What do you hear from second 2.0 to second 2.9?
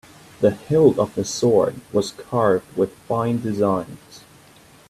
carved